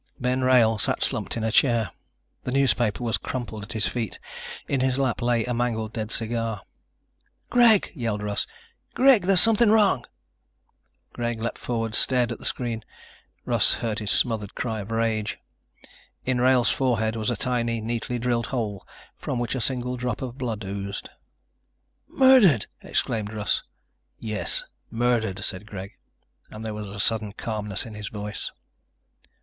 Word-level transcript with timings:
Ben 0.19 0.39
Wrail 0.43 0.79
sat 0.79 1.03
slumped 1.03 1.37
in 1.37 1.43
a 1.43 1.51
chair. 1.51 1.91
A 2.43 2.49
newspaper 2.49 3.03
was 3.03 3.19
crumpled 3.19 3.61
at 3.61 3.73
his 3.73 3.85
feet. 3.85 4.17
In 4.67 4.79
his 4.79 4.97
lap 4.97 5.21
lay 5.21 5.45
a 5.45 5.53
mangled 5.53 5.93
dead 5.93 6.11
cigar. 6.11 6.61
"Greg!" 7.51 7.91
yelled 7.93 8.23
Russ. 8.23 8.47
"Greg, 8.95 9.21
there's 9.27 9.41
something 9.41 9.69
wrong!" 9.69 10.03
Greg 11.13 11.39
leaped 11.39 11.59
forward, 11.59 11.93
stared 11.93 12.31
at 12.31 12.39
the 12.39 12.45
screen. 12.47 12.83
Russ 13.45 13.75
heard 13.75 13.99
his 13.99 14.09
smothered 14.09 14.55
cry 14.55 14.79
of 14.79 14.89
rage. 14.89 15.37
In 16.25 16.41
Wrail's 16.41 16.71
forehead 16.71 17.15
was 17.15 17.29
a 17.29 17.35
tiny, 17.37 17.79
neatly 17.79 18.17
drilled 18.17 18.47
hole 18.47 18.87
from 19.19 19.37
which 19.37 19.53
a 19.53 19.61
single 19.61 19.97
drop 19.97 20.23
of 20.23 20.35
blood 20.35 20.63
oozed. 20.63 21.09
"Murdered!" 22.07 22.65
exclaimed 22.81 23.31
Russ. 23.31 23.61
"Yes, 24.17 24.63
murdered," 24.89 25.43
said 25.43 25.67
Greg, 25.67 25.91
and 26.49 26.65
there 26.65 26.73
was 26.73 26.87
a 26.87 26.99
sudden 26.99 27.33
calmness 27.33 27.85
in 27.85 27.93
his 27.93 28.07
voice. 28.07 28.49